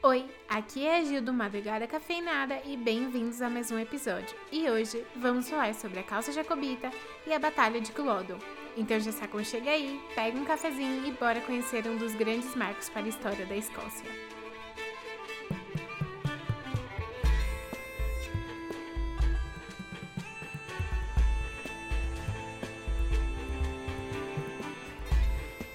Oi, 0.00 0.24
aqui 0.48 0.86
é 0.86 1.00
a 1.00 1.02
Gil 1.02 1.20
do 1.20 1.32
Madrugada 1.32 1.84
Cafeinada 1.84 2.62
e 2.64 2.76
bem-vindos 2.76 3.42
a 3.42 3.50
mais 3.50 3.72
um 3.72 3.78
episódio. 3.80 4.32
E 4.52 4.70
hoje 4.70 5.04
vamos 5.16 5.50
falar 5.50 5.74
sobre 5.74 5.98
a 5.98 6.04
calça 6.04 6.30
jacobita 6.30 6.88
e 7.26 7.32
a 7.32 7.38
Batalha 7.38 7.80
de 7.80 7.90
Culloden. 7.90 8.38
Então 8.76 9.00
já 9.00 9.10
se 9.10 9.24
aconchega 9.24 9.72
aí, 9.72 10.00
pega 10.14 10.38
um 10.38 10.44
cafezinho 10.44 11.04
e 11.04 11.10
bora 11.10 11.40
conhecer 11.40 11.84
um 11.88 11.96
dos 11.96 12.14
grandes 12.14 12.54
marcos 12.54 12.88
para 12.88 13.02
a 13.02 13.08
história 13.08 13.44
da 13.44 13.56
Escócia. 13.56 14.37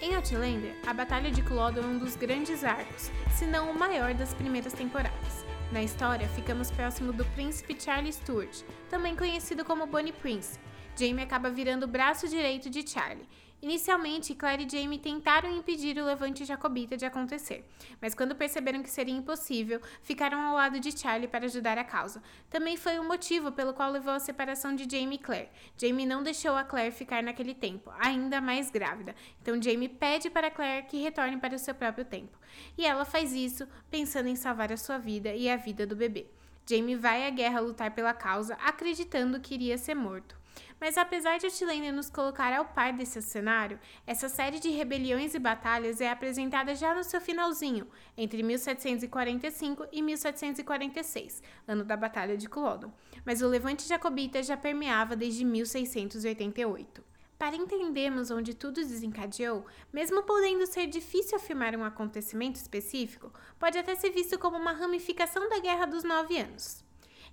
Em 0.04 0.16
Outlander, 0.16 0.76
a 0.86 0.94
Batalha 0.94 1.32
de 1.32 1.42
Culloden 1.42 1.82
é 1.82 1.88
um 1.88 1.98
dos 1.98 2.18
grandes 2.18 2.62
arcos, 2.66 3.10
se 3.32 3.46
não 3.46 3.72
o 3.72 3.80
maior 3.80 4.14
das 4.14 4.34
primeiras 4.34 4.74
temporadas. 4.74 5.46
Na 5.72 5.82
história, 5.82 6.28
ficamos 6.28 6.70
próximo 6.70 7.14
do 7.14 7.24
príncipe 7.28 7.82
Charlie 7.82 8.12
Stuart, 8.12 8.64
também 8.90 9.16
conhecido 9.16 9.64
como 9.64 9.88
Bonnie 9.88 10.12
Prince. 10.12 10.60
Jamie 11.00 11.24
acaba 11.24 11.50
virando 11.50 11.84
o 11.84 11.88
braço 11.88 12.28
direito 12.28 12.70
de 12.70 12.86
Charlie 12.86 13.26
Inicialmente, 13.64 14.36
Claire 14.36 14.66
e 14.66 14.70
Jamie 14.70 15.00
tentaram 15.00 15.50
impedir 15.50 15.98
o 15.98 16.04
levante 16.04 16.44
jacobita 16.44 16.98
de 16.98 17.06
acontecer, 17.06 17.64
mas 18.02 18.14
quando 18.14 18.36
perceberam 18.36 18.84
que 18.84 18.90
seria 18.90 19.16
impossível, 19.16 19.80
ficaram 20.02 20.42
ao 20.42 20.56
lado 20.56 20.82
de 20.82 20.92
Charlie 20.92 21.30
para 21.30 21.46
ajudar 21.46 21.78
a 21.78 21.84
causa. 21.86 22.22
Também 22.50 22.76
foi 22.76 23.00
o 23.00 23.06
motivo 23.06 23.54
pelo 23.54 23.74
qual 23.74 23.90
levou 23.90 24.12
à 24.12 24.20
separação 24.20 24.76
de 24.76 24.84
Jamie 24.84 25.16
e 25.16 25.18
Claire. 25.18 25.48
Jamie 25.78 26.06
não 26.06 26.22
deixou 26.22 26.58
a 26.58 26.66
Claire 26.66 26.94
ficar 26.94 27.24
naquele 27.24 27.54
tempo, 27.54 27.90
ainda 27.98 28.42
mais 28.42 28.70
grávida. 28.70 29.16
Então 29.42 29.62
Jamie 29.62 29.88
pede 29.88 30.30
para 30.30 30.52
Claire 30.52 30.86
que 30.86 31.02
retorne 31.02 31.38
para 31.38 31.56
o 31.56 31.60
seu 31.60 31.74
próprio 31.74 32.04
tempo. 32.04 32.38
E 32.78 32.86
ela 32.86 33.06
faz 33.06 33.32
isso 33.32 33.66
pensando 33.90 34.28
em 34.28 34.36
salvar 34.36 34.74
a 34.74 34.78
sua 34.78 34.98
vida 34.98 35.34
e 35.34 35.50
a 35.50 35.56
vida 35.56 35.88
do 35.88 35.96
bebê. 35.96 36.28
Jamie 36.70 36.98
vai 36.98 37.26
à 37.26 37.30
guerra 37.30 37.62
lutar 37.62 37.92
pela 37.92 38.14
causa, 38.14 38.56
acreditando 38.56 39.40
que 39.40 39.54
iria 39.54 39.78
ser 39.78 39.96
morto. 39.96 40.43
Mas 40.80 40.98
apesar 40.98 41.38
de 41.38 41.46
Outlander 41.46 41.94
nos 41.94 42.10
colocar 42.10 42.52
ao 42.54 42.66
par 42.66 42.94
desse 42.94 43.22
cenário, 43.22 43.80
essa 44.06 44.28
série 44.28 44.60
de 44.60 44.70
rebeliões 44.70 45.34
e 45.34 45.40
batalhas 45.40 46.02
é 46.02 46.10
apresentada 46.10 46.76
já 46.76 46.94
no 46.94 47.04
seu 47.04 47.22
finalzinho, 47.22 47.88
entre 48.18 48.44
1745 48.44 49.88
e 49.92 50.02
1746, 50.02 51.42
ano 51.68 51.84
da 51.84 51.96
Batalha 51.96 52.36
de 52.36 52.50
Culloden. 52.50 52.92
Mas 53.26 53.42
o 53.42 53.48
levante 53.48 53.88
jacobita 53.88 54.44
já 54.44 54.58
permeava 54.58 55.16
desde 55.16 55.46
1688. 55.46 57.14
Para 57.38 57.56
entendermos 57.56 58.32
onde 58.32 58.54
tudo 58.54 58.76
desencadeou, 58.76 59.66
mesmo 59.92 60.24
podendo 60.24 60.66
ser 60.66 60.88
difícil 60.88 61.38
afirmar 61.38 61.76
um 61.76 61.84
acontecimento 61.84 62.56
específico, 62.56 63.34
pode 63.60 63.78
até 63.78 63.96
ser 63.96 64.12
visto 64.12 64.40
como 64.40 64.58
uma 64.58 64.72
ramificação 64.72 65.50
da 65.50 65.60
Guerra 65.60 65.86
dos 65.86 66.04
Nove 66.04 66.38
Anos. 66.38 66.84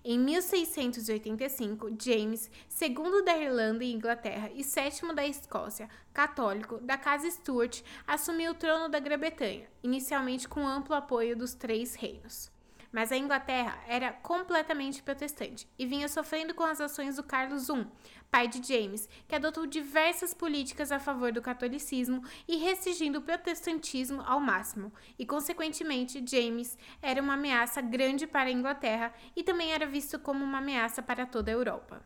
Em 0.02 0.18
1685, 0.18 1.90
James, 2.00 2.50
segundo 2.66 3.22
da 3.22 3.36
Irlanda 3.36 3.84
e 3.84 3.92
Inglaterra 3.92 4.50
e 4.54 4.64
sétimo 4.64 5.12
da 5.12 5.26
Escócia, 5.26 5.90
católico, 6.14 6.78
da 6.78 6.96
Casa 6.96 7.30
Stuart, 7.30 7.82
assumiu 8.06 8.52
o 8.52 8.54
trono 8.54 8.88
da 8.88 8.98
Grã-Bretanha, 8.98 9.68
inicialmente 9.82 10.48
com 10.48 10.66
amplo 10.66 10.94
apoio 10.94 11.36
dos 11.36 11.52
três 11.52 11.94
reinos. 11.94 12.50
Mas 12.92 13.12
a 13.12 13.16
Inglaterra 13.16 13.78
era 13.86 14.12
completamente 14.12 15.02
protestante 15.02 15.69
e 15.78 15.86
vinha 15.86 16.08
sofrendo 16.08 16.55
com 16.55 16.64
as 16.64 16.80
ações 16.80 17.16
do 17.16 17.22
Carlos 17.22 17.69
I, 17.69 17.86
pai 18.30 18.48
de 18.48 18.66
James, 18.66 19.08
que 19.28 19.34
adotou 19.34 19.66
diversas 19.66 20.34
políticas 20.34 20.91
a 20.91 20.98
favor 20.98 21.33
do 21.33 21.42
catolicismo 21.42 22.22
e 22.48 22.56
restringindo 22.56 23.20
o 23.20 23.22
protestantismo 23.22 24.22
ao 24.22 24.41
máximo. 24.41 24.92
E, 25.18 25.24
consequentemente, 25.24 26.24
James 26.27 26.77
era 27.00 27.22
uma 27.22 27.34
ameaça 27.34 27.80
grande 27.80 28.27
para 28.27 28.48
a 28.48 28.52
Inglaterra 28.52 29.14
e 29.36 29.42
também 29.42 29.72
era 29.72 29.86
visto 29.86 30.18
como 30.18 30.44
uma 30.44 30.58
ameaça 30.58 31.02
para 31.02 31.27
toda 31.27 31.50
a 31.50 31.55
Europa. 31.55 32.05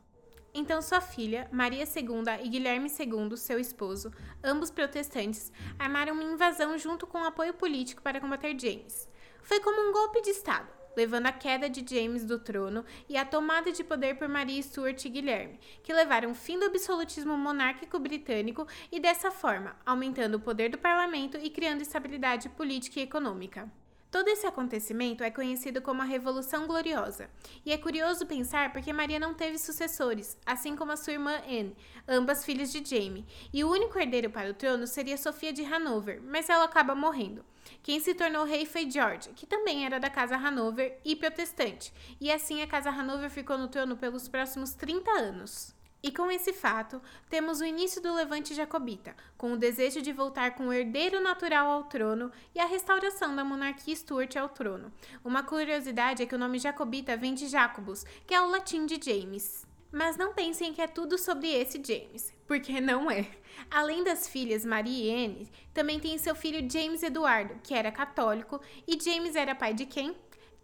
Então 0.57 0.81
sua 0.81 1.01
filha, 1.01 1.49
Maria 1.51 1.83
II 1.83 2.45
e 2.45 2.49
Guilherme 2.49 2.89
II, 2.89 3.37
seu 3.37 3.59
esposo, 3.59 4.13
ambos 4.43 4.71
protestantes, 4.71 5.53
armaram 5.77 6.13
uma 6.13 6.23
invasão 6.23 6.79
junto 6.79 7.09
com 7.09 7.25
apoio 7.25 7.55
político 7.55 8.01
para 8.01 8.21
combater 8.21 8.57
James. 8.57 9.09
Foi 9.45 9.61
como 9.61 9.79
um 9.79 9.93
golpe 9.93 10.23
de 10.23 10.31
Estado, 10.31 10.67
levando 10.97 11.27
à 11.27 11.33
queda 11.33 11.69
de 11.69 11.85
James 11.87 12.25
do 12.25 12.39
trono 12.39 12.83
e 13.07 13.15
à 13.15 13.27
tomada 13.27 13.71
de 13.71 13.85
poder 13.85 14.17
por 14.17 14.27
Maria 14.27 14.63
Stuart 14.63 15.05
e 15.05 15.11
Guilherme, 15.11 15.61
que 15.83 15.93
levaram 15.93 16.31
o 16.31 16.35
fim 16.35 16.59
do 16.59 16.65
absolutismo 16.65 17.37
monárquico 17.37 17.99
britânico 17.99 18.67
e, 18.91 18.99
dessa 18.99 19.31
forma, 19.31 19.77
aumentando 19.85 20.39
o 20.39 20.41
poder 20.41 20.71
do 20.71 20.79
parlamento 20.79 21.37
e 21.37 21.51
criando 21.51 21.83
estabilidade 21.83 22.49
política 22.49 23.01
e 23.01 23.03
econômica. 23.03 23.71
Todo 24.15 24.29
esse 24.29 24.47
acontecimento 24.47 25.25
é 25.25 25.31
conhecido 25.33 25.83
como 25.83 26.01
a 26.01 26.05
Revolução 26.05 26.69
Gloriosa, 26.69 27.29
e 27.67 27.73
é 27.73 27.77
curioso 27.77 28.25
pensar 28.27 28.73
porque 28.73 28.93
Maria 28.93 29.19
não 29.19 29.35
teve 29.35 29.59
sucessores, 29.59 30.39
assim 30.47 30.77
como 30.77 30.93
a 30.93 30.97
sua 30.97 31.15
irmã 31.15 31.43
Anne, 31.49 31.77
ambas 32.07 32.45
filhas 32.45 32.71
de 32.71 32.89
Jaime, 32.89 33.27
e 33.53 33.65
o 33.65 33.69
único 33.73 33.99
herdeiro 33.99 34.31
para 34.31 34.49
o 34.49 34.55
trono 34.55 34.87
seria 34.87 35.17
Sofia 35.17 35.53
de 35.53 35.65
Hanover, 35.65 36.23
mas 36.23 36.49
ela 36.49 36.65
acaba 36.65 36.95
morrendo. 36.95 37.45
Quem 37.83 37.99
se 37.99 38.15
tornou 38.15 38.45
rei 38.45 38.65
foi 38.65 38.89
George, 38.89 39.31
que 39.31 39.47
também 39.47 39.85
era 39.85 39.99
da 39.99 40.09
casa 40.09 40.37
Hanover 40.37 40.97
e 41.05 41.17
protestante, 41.17 41.93
e 42.21 42.31
assim 42.31 42.63
a 42.63 42.69
casa 42.69 42.91
Hanover 42.91 43.29
ficou 43.29 43.59
no 43.59 43.67
trono 43.67 43.97
pelos 43.97 44.29
próximos 44.29 44.75
30 44.75 45.11
anos. 45.11 45.74
E 46.05 46.13
com 46.13 46.31
esse 46.31 46.53
fato, 46.53 47.01
temos 47.31 47.63
o 47.63 47.65
início 47.65 47.99
do 47.99 48.13
levante 48.13 48.53
jacobita, 48.53 49.17
com 49.39 49.55
o 49.55 49.57
desejo 49.57 50.03
de 50.03 50.13
voltar 50.13 50.55
com 50.55 50.69
o 50.69 50.73
herdeiro 50.73 51.19
natural 51.19 51.71
ao 51.71 51.85
trono 51.85 52.31
e 52.55 52.61
a 52.61 52.67
restauração 52.67 53.35
da 53.35 53.43
monarquia 53.43 53.97
Stuart 53.97 54.37
ao 54.37 54.51
trono. 54.51 54.93
Uma 55.25 55.43
curiosidade 55.43 56.23
é 56.23 56.27
que 56.27 56.35
o 56.35 56.39
nome 56.39 56.59
jacobita 56.59 57.17
vem 57.17 57.33
de 57.33 57.47
Jacobus, 57.47 58.05
que 58.27 58.35
é 58.35 58.41
o 58.43 58.51
latim 58.51 58.85
de 58.85 59.01
James. 59.03 59.67
Mas 59.91 60.19
não 60.19 60.35
pensem 60.35 60.75
que 60.75 60.83
é 60.83 60.87
tudo 60.87 61.17
sobre 61.17 61.49
esse 61.49 61.83
James, 61.83 62.35
porque 62.47 62.83
não 62.83 63.11
é. 63.11 63.27
Além 63.71 64.05
das 64.05 64.29
filhas 64.29 64.63
Maria 64.63 65.05
e 65.05 65.25
Anne, 65.25 65.51
também 65.73 65.99
tem 65.99 66.19
seu 66.19 66.35
filho 66.35 66.71
James 66.71 67.03
Eduardo, 67.03 67.59
que 67.63 67.73
era 67.73 67.91
católico, 67.91 68.61
e 68.87 69.03
James 69.03 69.37
era 69.37 69.55
pai 69.55 69.73
de 69.73 69.87
quem? 69.87 70.15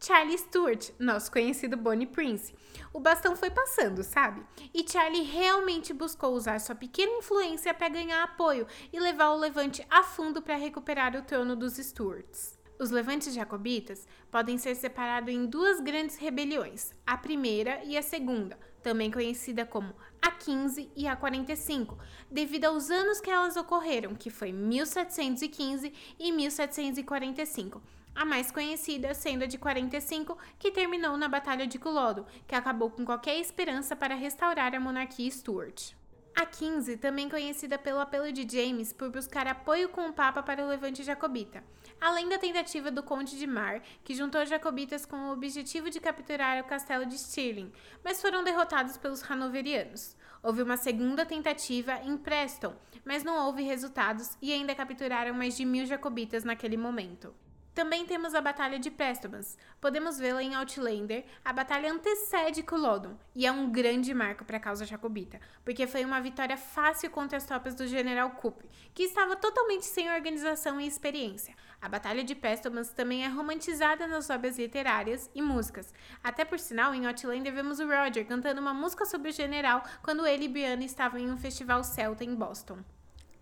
Charlie 0.02 0.38
Stuart, 0.38 0.92
nosso 0.98 1.30
conhecido 1.30 1.76
Bonnie 1.76 2.06
Prince. 2.06 2.54
O 2.90 2.98
bastão 2.98 3.36
foi 3.36 3.50
passando, 3.50 4.02
sabe? 4.02 4.42
E 4.72 4.82
Charlie 4.90 5.24
realmente 5.24 5.92
buscou 5.92 6.32
usar 6.32 6.58
sua 6.58 6.74
pequena 6.74 7.18
influência 7.18 7.74
para 7.74 7.90
ganhar 7.90 8.22
apoio 8.22 8.66
e 8.90 8.98
levar 8.98 9.28
o 9.28 9.38
levante 9.38 9.86
a 9.90 10.02
fundo 10.02 10.40
para 10.40 10.56
recuperar 10.56 11.14
o 11.14 11.22
trono 11.22 11.54
dos 11.54 11.74
Stuarts. 11.74 12.58
Os 12.78 12.90
levantes 12.90 13.34
jacobitas 13.34 14.08
podem 14.30 14.56
ser 14.56 14.74
separados 14.74 15.34
em 15.34 15.44
duas 15.44 15.80
grandes 15.82 16.16
rebeliões, 16.16 16.92
a 17.06 17.18
primeira 17.18 17.84
e 17.84 17.94
a 17.94 18.00
segunda, 18.00 18.58
também 18.82 19.10
conhecida 19.10 19.66
como 19.66 19.94
a 20.22 20.30
15 20.30 20.90
e 20.96 21.06
a 21.06 21.14
45, 21.14 21.98
devido 22.30 22.64
aos 22.64 22.90
anos 22.90 23.20
que 23.20 23.28
elas 23.28 23.54
ocorreram, 23.54 24.14
que 24.14 24.30
foi 24.30 24.50
1715 24.50 25.92
e 26.18 26.32
1745 26.32 27.82
a 28.14 28.24
mais 28.24 28.50
conhecida 28.50 29.14
sendo 29.14 29.44
a 29.44 29.46
de 29.46 29.58
45, 29.58 30.36
que 30.58 30.70
terminou 30.70 31.16
na 31.16 31.28
Batalha 31.28 31.66
de 31.66 31.78
Culloden, 31.78 32.24
que 32.46 32.54
acabou 32.54 32.90
com 32.90 33.04
qualquer 33.04 33.38
esperança 33.38 33.94
para 33.96 34.14
restaurar 34.14 34.74
a 34.74 34.80
monarquia 34.80 35.30
Stuart. 35.30 35.94
A 36.34 36.46
15, 36.46 36.96
também 36.96 37.28
conhecida 37.28 37.76
pelo 37.76 38.00
apelo 38.00 38.32
de 38.32 38.48
James 38.48 38.92
por 38.92 39.10
buscar 39.10 39.46
apoio 39.46 39.88
com 39.88 40.08
o 40.08 40.12
Papa 40.12 40.42
para 40.42 40.64
o 40.64 40.68
levante 40.68 41.02
jacobita, 41.02 41.62
além 42.00 42.28
da 42.28 42.38
tentativa 42.38 42.90
do 42.90 43.02
Conde 43.02 43.38
de 43.38 43.46
Mar, 43.46 43.82
que 44.04 44.14
juntou 44.14 44.46
jacobitas 44.46 45.04
com 45.04 45.16
o 45.16 45.32
objetivo 45.32 45.90
de 45.90 46.00
capturar 46.00 46.62
o 46.62 46.66
castelo 46.66 47.04
de 47.04 47.18
Stirling, 47.18 47.70
mas 48.02 48.22
foram 48.22 48.42
derrotados 48.42 48.96
pelos 48.96 49.28
hanoverianos. 49.28 50.16
Houve 50.42 50.62
uma 50.62 50.78
segunda 50.78 51.26
tentativa 51.26 52.00
em 52.04 52.16
Preston, 52.16 52.74
mas 53.04 53.22
não 53.22 53.46
houve 53.46 53.62
resultados 53.62 54.38
e 54.40 54.52
ainda 54.52 54.74
capturaram 54.74 55.34
mais 55.34 55.56
de 55.56 55.66
mil 55.66 55.84
jacobitas 55.84 56.44
naquele 56.44 56.78
momento. 56.78 57.34
Também 57.74 58.04
temos 58.04 58.34
a 58.34 58.40
Batalha 58.40 58.78
de 58.78 58.90
Prestobans. 58.90 59.56
Podemos 59.80 60.18
vê-la 60.18 60.42
em 60.42 60.54
Outlander. 60.54 61.24
A 61.44 61.52
batalha 61.52 61.92
antecede 61.92 62.62
Culloden 62.62 63.16
e 63.34 63.46
é 63.46 63.52
um 63.52 63.70
grande 63.70 64.12
marco 64.12 64.44
para 64.44 64.56
a 64.56 64.60
causa 64.60 64.84
jacobita, 64.84 65.40
porque 65.64 65.86
foi 65.86 66.04
uma 66.04 66.20
vitória 66.20 66.56
fácil 66.56 67.10
contra 67.10 67.38
as 67.38 67.46
tropas 67.46 67.74
do 67.74 67.86
General 67.86 68.28
Coop, 68.30 68.68
que 68.92 69.04
estava 69.04 69.36
totalmente 69.36 69.84
sem 69.84 70.10
organização 70.12 70.80
e 70.80 70.86
experiência. 70.86 71.54
A 71.80 71.88
Batalha 71.88 72.24
de 72.24 72.34
Prestobans 72.34 72.90
também 72.90 73.24
é 73.24 73.28
romantizada 73.28 74.06
nas 74.06 74.28
obras 74.28 74.58
literárias 74.58 75.30
e 75.34 75.40
músicas. 75.40 75.94
Até 76.22 76.44
por 76.44 76.58
sinal, 76.58 76.92
em 76.92 77.06
Outlander 77.06 77.54
vemos 77.54 77.78
o 77.78 77.86
Roger 77.86 78.26
cantando 78.26 78.60
uma 78.60 78.74
música 78.74 79.06
sobre 79.06 79.30
o 79.30 79.32
general 79.32 79.82
quando 80.02 80.26
ele 80.26 80.44
e 80.44 80.48
Brianna 80.48 80.84
estavam 80.84 81.20
em 81.20 81.30
um 81.30 81.38
festival 81.38 81.84
celta 81.84 82.24
em 82.24 82.34
Boston. 82.34 82.80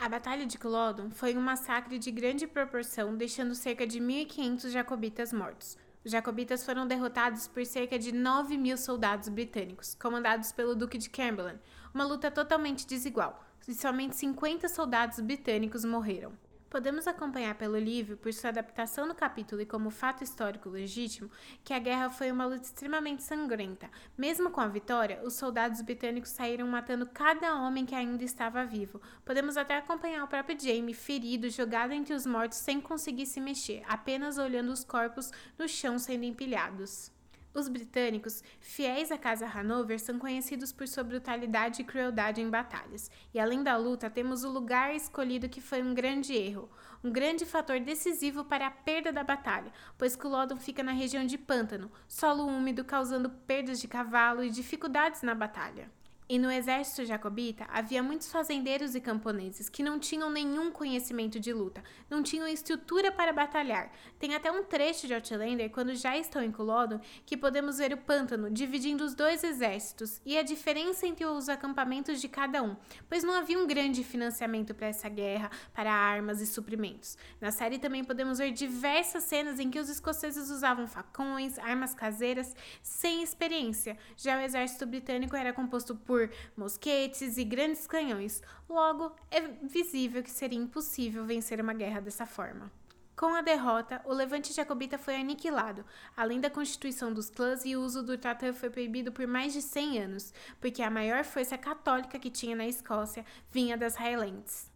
A 0.00 0.08
Batalha 0.08 0.46
de 0.46 0.56
Culloden 0.56 1.10
foi 1.10 1.36
um 1.36 1.40
massacre 1.40 1.98
de 1.98 2.12
grande 2.12 2.46
proporção, 2.46 3.16
deixando 3.16 3.52
cerca 3.52 3.84
de 3.84 3.98
1.500 4.00 4.70
jacobitas 4.70 5.32
mortos. 5.32 5.76
Os 6.04 6.12
jacobitas 6.12 6.64
foram 6.64 6.86
derrotados 6.86 7.48
por 7.48 7.66
cerca 7.66 7.98
de 7.98 8.12
9 8.12 8.56
mil 8.56 8.76
soldados 8.78 9.28
britânicos, 9.28 9.96
comandados 9.96 10.52
pelo 10.52 10.76
Duque 10.76 10.98
de 10.98 11.10
Cumberland, 11.10 11.58
uma 11.92 12.04
luta 12.04 12.30
totalmente 12.30 12.86
desigual, 12.86 13.44
e 13.66 13.74
somente 13.74 14.14
50 14.14 14.68
soldados 14.68 15.18
britânicos 15.18 15.84
morreram. 15.84 16.32
Podemos 16.70 17.06
acompanhar 17.08 17.54
pelo 17.54 17.78
livro, 17.78 18.18
por 18.18 18.32
sua 18.32 18.50
adaptação 18.50 19.06
no 19.06 19.14
capítulo 19.14 19.62
e 19.62 19.66
como 19.66 19.90
fato 19.90 20.22
histórico 20.22 20.68
legítimo, 20.68 21.30
que 21.64 21.72
a 21.72 21.78
guerra 21.78 22.10
foi 22.10 22.30
uma 22.30 22.44
luta 22.44 22.64
extremamente 22.64 23.22
sangrenta. 23.22 23.90
Mesmo 24.18 24.50
com 24.50 24.60
a 24.60 24.68
vitória, 24.68 25.20
os 25.24 25.32
soldados 25.32 25.80
britânicos 25.80 26.30
saíram 26.30 26.68
matando 26.68 27.06
cada 27.06 27.54
homem 27.54 27.86
que 27.86 27.94
ainda 27.94 28.22
estava 28.22 28.66
vivo. 28.66 29.00
Podemos 29.24 29.56
até 29.56 29.78
acompanhar 29.78 30.22
o 30.24 30.28
próprio 30.28 30.60
Jamie 30.60 30.92
ferido, 30.92 31.48
jogado 31.48 31.92
entre 31.92 32.12
os 32.12 32.26
mortos 32.26 32.58
sem 32.58 32.82
conseguir 32.82 33.24
se 33.24 33.40
mexer, 33.40 33.82
apenas 33.88 34.36
olhando 34.36 34.70
os 34.70 34.84
corpos 34.84 35.30
no 35.58 35.66
chão 35.66 35.98
sendo 35.98 36.24
empilhados. 36.24 37.10
Os 37.54 37.68
britânicos, 37.68 38.42
fiéis 38.60 39.10
à 39.10 39.18
Casa 39.18 39.46
Hanover, 39.46 39.98
são 39.98 40.18
conhecidos 40.18 40.70
por 40.70 40.86
sua 40.86 41.02
brutalidade 41.02 41.82
e 41.82 41.84
crueldade 41.84 42.40
em 42.40 42.48
batalhas. 42.48 43.10
E 43.32 43.40
além 43.40 43.62
da 43.62 43.76
luta, 43.76 44.10
temos 44.10 44.44
o 44.44 44.50
lugar 44.50 44.94
escolhido 44.94 45.48
que 45.48 45.60
foi 45.60 45.82
um 45.82 45.94
grande 45.94 46.34
erro, 46.34 46.70
um 47.02 47.10
grande 47.10 47.46
fator 47.46 47.80
decisivo 47.80 48.44
para 48.44 48.66
a 48.66 48.70
perda 48.70 49.12
da 49.12 49.24
batalha, 49.24 49.72
pois 49.96 50.14
Culloden 50.14 50.58
fica 50.58 50.82
na 50.82 50.92
região 50.92 51.24
de 51.24 51.38
pântano, 51.38 51.90
solo 52.06 52.46
úmido 52.46 52.84
causando 52.84 53.30
perdas 53.30 53.80
de 53.80 53.88
cavalo 53.88 54.44
e 54.44 54.50
dificuldades 54.50 55.22
na 55.22 55.34
batalha. 55.34 55.90
E 56.30 56.38
no 56.38 56.50
exército 56.50 57.06
jacobita 57.06 57.66
havia 57.70 58.02
muitos 58.02 58.30
fazendeiros 58.30 58.94
e 58.94 59.00
camponeses 59.00 59.70
que 59.70 59.82
não 59.82 59.98
tinham 59.98 60.28
nenhum 60.28 60.70
conhecimento 60.70 61.40
de 61.40 61.54
luta, 61.54 61.82
não 62.10 62.22
tinham 62.22 62.46
estrutura 62.46 63.10
para 63.10 63.32
batalhar. 63.32 63.90
Tem 64.18 64.34
até 64.34 64.52
um 64.52 64.62
trecho 64.62 65.06
de 65.06 65.14
Outlander, 65.14 65.70
quando 65.70 65.94
já 65.94 66.18
estão 66.18 66.42
em 66.42 66.52
Culloden, 66.52 67.00
que 67.24 67.34
podemos 67.34 67.78
ver 67.78 67.94
o 67.94 67.96
pântano 67.96 68.50
dividindo 68.50 69.04
os 69.04 69.14
dois 69.14 69.42
exércitos 69.42 70.20
e 70.22 70.36
a 70.36 70.42
diferença 70.42 71.06
entre 71.06 71.24
os 71.24 71.48
acampamentos 71.48 72.20
de 72.20 72.28
cada 72.28 72.62
um, 72.62 72.76
pois 73.08 73.24
não 73.24 73.32
havia 73.32 73.58
um 73.58 73.66
grande 73.66 74.04
financiamento 74.04 74.74
para 74.74 74.88
essa 74.88 75.08
guerra, 75.08 75.50
para 75.72 75.90
armas 75.90 76.42
e 76.42 76.46
suprimentos. 76.46 77.16
Na 77.40 77.50
série 77.50 77.78
também 77.78 78.04
podemos 78.04 78.36
ver 78.36 78.50
diversas 78.50 79.24
cenas 79.24 79.58
em 79.58 79.70
que 79.70 79.78
os 79.78 79.88
escoceses 79.88 80.50
usavam 80.50 80.86
facões, 80.86 81.58
armas 81.58 81.94
caseiras, 81.94 82.54
sem 82.82 83.22
experiência. 83.22 83.96
Já 84.14 84.36
o 84.36 84.42
exército 84.42 84.84
britânico 84.84 85.34
era 85.34 85.54
composto 85.54 85.96
por 85.96 86.17
por 86.18 86.30
mosquetes 86.56 87.38
e 87.38 87.44
grandes 87.44 87.86
canhões, 87.86 88.42
logo 88.68 89.12
é 89.30 89.40
visível 89.62 90.20
que 90.20 90.30
seria 90.30 90.58
impossível 90.58 91.24
vencer 91.24 91.60
uma 91.60 91.72
guerra 91.72 92.00
dessa 92.00 92.26
forma. 92.26 92.72
Com 93.14 93.34
a 93.34 93.40
derrota, 93.40 94.00
o 94.04 94.12
levante 94.12 94.52
jacobita 94.52 94.98
foi 94.98 95.16
aniquilado. 95.16 95.84
Além 96.16 96.40
da 96.40 96.50
constituição 96.50 97.12
dos 97.12 97.30
clãs 97.30 97.64
e 97.64 97.76
o 97.76 97.82
uso 97.82 98.02
do 98.02 98.18
tratado 98.18 98.54
foi 98.54 98.70
proibido 98.70 99.12
por 99.12 99.26
mais 99.26 99.52
de 99.52 99.62
100 99.62 99.98
anos, 100.00 100.34
porque 100.60 100.82
a 100.82 100.90
maior 100.90 101.24
força 101.24 101.58
católica 101.58 102.18
que 102.18 102.30
tinha 102.30 102.56
na 102.56 102.66
Escócia 102.66 103.24
vinha 103.50 103.76
das 103.76 103.96
Highlands. 103.96 104.67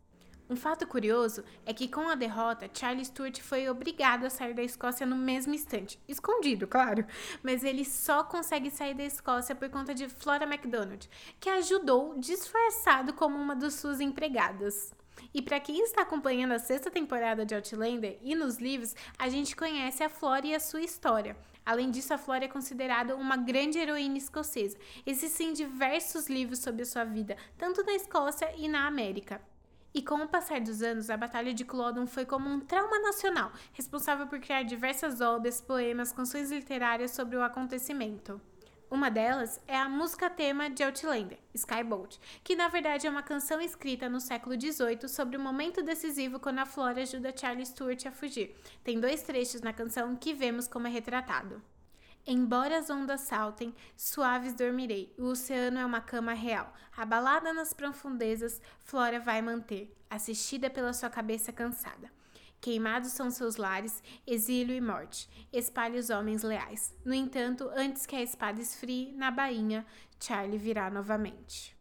Um 0.53 0.57
fato 0.57 0.87
curioso 0.87 1.43
é 1.65 1.73
que 1.73 1.89
com 1.89 2.11
a 2.11 2.15
derrota, 2.15 2.69
Charles 2.75 3.07
Stuart 3.07 3.41
foi 3.41 3.71
obrigado 3.71 4.27
a 4.27 4.29
sair 4.29 4.53
da 4.53 4.63
Escócia 4.63 5.07
no 5.07 5.17
mesmo 5.17 5.55
instante. 5.55 5.99
Escondido, 6.07 6.67
claro. 6.67 7.07
Mas 7.43 7.65
ele 7.65 7.87
só 7.87 8.23
consegue 8.23 8.71
sair 8.71 8.93
da 8.93 9.03
Escócia 9.03 9.55
por 9.55 9.71
conta 9.71 9.95
de 9.95 10.11
Flora 10.11 10.47
MacDonald, 10.47 11.09
que 11.41 11.49
ajudou 11.49 12.19
disfarçado 12.19 13.15
como 13.15 13.35
uma 13.35 13.57
das 13.57 13.77
suas 13.77 13.99
empregadas. 13.99 14.95
E 15.33 15.41
para 15.41 15.59
quem 15.59 15.83
está 15.83 16.03
acompanhando 16.03 16.53
a 16.53 16.59
sexta 16.59 16.91
temporada 16.91 17.47
de 17.47 17.55
Outlander 17.55 18.19
e 18.21 18.35
nos 18.35 18.59
livros, 18.59 18.95
a 19.19 19.31
gente 19.31 19.57
conhece 19.57 20.05
a 20.05 20.11
Flora 20.11 20.47
e 20.47 20.55
a 20.55 20.61
sua 20.61 20.83
história. 20.83 21.35
Além 21.65 21.91
disso, 21.91 22.13
a 22.13 22.19
Flora 22.19 22.45
é 22.45 22.49
considerada 22.49 23.17
uma 23.17 23.39
grande 23.39 23.79
heroína 23.79 24.19
escocesa. 24.19 24.77
Existem 25.07 25.55
diversos 25.55 26.29
livros 26.29 26.59
sobre 26.59 26.83
a 26.83 26.87
sua 26.87 27.05
vida, 27.05 27.39
tanto 27.57 27.83
na 27.83 27.95
Escócia 27.95 28.53
e 28.59 28.69
na 28.69 28.87
América. 28.87 29.41
E 29.95 30.01
com 30.01 30.15
o 30.17 30.29
passar 30.29 30.61
dos 30.61 30.83
anos, 30.83 31.11
a 31.11 31.17
Batalha 31.19 31.53
de 31.53 31.67
Culloden 31.67 32.07
foi 32.07 32.25
como 32.25 32.49
um 32.49 32.61
trauma 32.61 32.99
nacional, 32.99 33.53
responsável 33.75 34.27
por 34.27 34.41
criar 34.41 34.63
diversas 34.63 35.21
obras, 35.21 35.61
poemas, 35.61 36.13
canções 36.13 36.51
literárias 36.51 37.11
sobre 37.11 37.37
o 37.37 37.43
acontecimento. 37.43 38.41
Uma 38.91 39.11
delas 39.11 39.61
é 39.67 39.77
a 39.77 39.89
música 39.89 40.29
tema 40.29 40.69
de 40.69 40.83
Outlander, 40.83 41.39
Skybolt, 41.55 42.19
que 42.45 42.55
na 42.55 42.69
verdade 42.69 43.07
é 43.07 43.11
uma 43.11 43.23
canção 43.23 43.61
escrita 43.61 44.09
no 44.09 44.21
século 44.21 44.55
XVIII 44.59 45.09
sobre 45.09 45.37
o 45.37 45.41
momento 45.41 45.83
decisivo 45.83 46.39
quando 46.41 46.59
a 46.59 46.67
Flora 46.67 47.03
ajuda 47.03 47.35
Charlie 47.35 47.65
Stuart 47.65 48.07
a 48.07 48.13
fugir. 48.13 48.55
Tem 48.85 49.01
dois 49.01 49.23
trechos 49.23 49.63
na 49.63 49.73
canção 49.73 50.17
que 50.17 50.35
vemos 50.35 50.69
como 50.69 50.87
é 50.87 50.91
retratado. 50.91 51.63
Embora 52.27 52.79
as 52.79 52.89
ondas 52.89 53.23
saltem, 53.23 53.75
suaves 53.97 54.55
dormirei. 54.55 55.13
O 55.19 55.25
oceano 55.25 55.79
é 55.79 55.85
uma 55.85 56.01
cama 56.01 56.33
real. 56.33 56.73
Abalada 56.97 57.53
nas 57.53 57.73
profundezas, 57.73 58.61
Flora 58.81 59.19
vai 59.19 59.43
manter, 59.43 59.93
assistida 60.09 60.71
pela 60.71 60.93
sua 60.93 61.11
cabeça 61.11 61.53
cansada. 61.53 62.11
Queimados 62.61 63.11
são 63.11 63.29
seus 63.29 63.57
lares, 63.57 64.01
exílio 64.25 64.77
e 64.77 64.81
morte. 64.81 65.29
Espalhe 65.53 65.99
os 65.99 66.11
homens 66.11 66.45
leais. 66.45 66.95
No 67.05 67.13
entanto, 67.13 67.69
antes 67.75 68.07
que 68.07 68.15
a 68.15 68.23
espada 68.23 68.61
esfrie, 68.61 69.13
na 69.15 69.33
bainha, 69.33 69.85
Charlie 70.21 70.59
virá 70.59 70.89
novamente. 70.89 71.77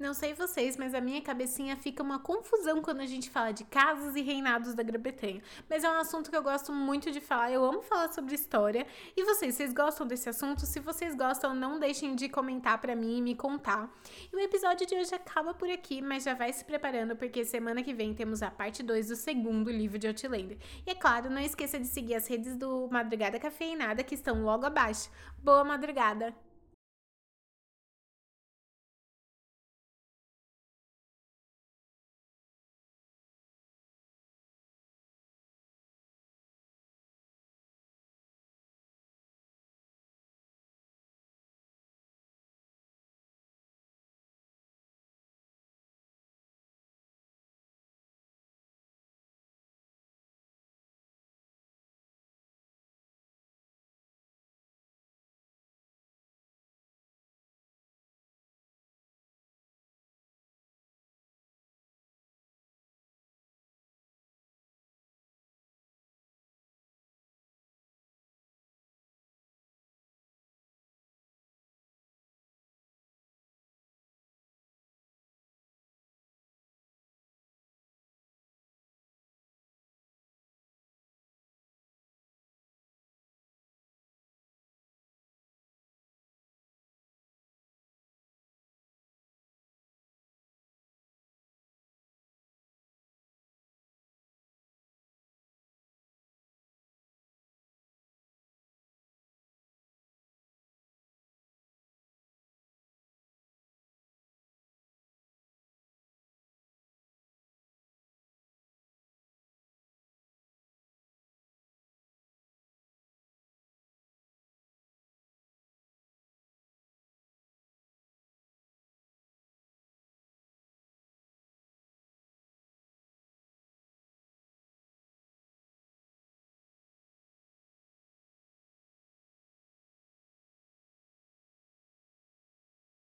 Não 0.00 0.14
sei 0.14 0.32
vocês, 0.32 0.78
mas 0.78 0.94
a 0.94 1.00
minha 1.00 1.20
cabecinha 1.20 1.76
fica 1.76 2.02
uma 2.02 2.18
confusão 2.18 2.80
quando 2.80 3.00
a 3.00 3.06
gente 3.06 3.28
fala 3.28 3.52
de 3.52 3.64
casas 3.64 4.16
e 4.16 4.22
reinados 4.22 4.72
da 4.72 4.82
Grã-Bretanha. 4.82 5.42
Mas 5.68 5.84
é 5.84 5.90
um 5.90 6.00
assunto 6.00 6.30
que 6.30 6.36
eu 6.36 6.42
gosto 6.42 6.72
muito 6.72 7.10
de 7.10 7.20
falar, 7.20 7.52
eu 7.52 7.62
amo 7.62 7.82
falar 7.82 8.10
sobre 8.10 8.34
história. 8.34 8.86
E 9.14 9.22
vocês, 9.22 9.54
vocês 9.54 9.74
gostam 9.74 10.06
desse 10.06 10.26
assunto? 10.26 10.64
Se 10.64 10.80
vocês 10.80 11.14
gostam, 11.14 11.54
não 11.54 11.78
deixem 11.78 12.14
de 12.14 12.30
comentar 12.30 12.80
para 12.80 12.96
mim 12.96 13.18
e 13.18 13.20
me 13.20 13.34
contar. 13.34 13.94
E 14.32 14.34
o 14.34 14.40
episódio 14.40 14.86
de 14.86 14.94
hoje 14.94 15.14
acaba 15.14 15.52
por 15.52 15.68
aqui, 15.68 16.00
mas 16.00 16.24
já 16.24 16.32
vai 16.32 16.50
se 16.50 16.64
preparando 16.64 17.14
porque 17.14 17.44
semana 17.44 17.82
que 17.82 17.92
vem 17.92 18.14
temos 18.14 18.42
a 18.42 18.50
parte 18.50 18.82
2 18.82 19.08
do 19.08 19.16
segundo 19.16 19.70
livro 19.70 19.98
de 19.98 20.06
Outlander. 20.06 20.56
E 20.86 20.90
é 20.92 20.94
claro, 20.94 21.28
não 21.28 21.42
esqueça 21.42 21.78
de 21.78 21.86
seguir 21.86 22.14
as 22.14 22.26
redes 22.26 22.56
do 22.56 22.88
Madrugada 22.90 23.38
Cafeinada 23.38 24.02
que 24.02 24.14
estão 24.14 24.44
logo 24.44 24.64
abaixo. 24.64 25.10
Boa 25.42 25.62
madrugada! 25.62 26.49